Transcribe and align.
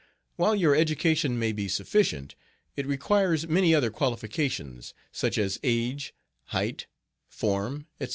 While 0.35 0.55
your 0.55 0.75
education 0.75 1.37
may 1.37 1.51
be 1.51 1.67
sufficient, 1.67 2.33
it 2.75 2.87
requires 2.87 3.47
many 3.47 3.75
other 3.75 3.91
qualifications 3.91 4.95
such 5.11 5.37
as 5.37 5.59
age, 5.61 6.15
height, 6.45 6.87
form, 7.29 7.85
etc. 7.99 8.09